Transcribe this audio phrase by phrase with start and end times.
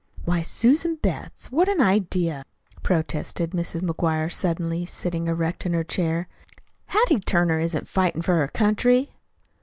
[0.25, 2.43] "Why, Susan Betts, what an idea!"
[2.81, 3.81] protested Mrs.
[3.83, 6.27] McGuire, suddenly sitting erect in her chair.
[6.87, 9.13] "Hattie Turner isn't fightin' for her country."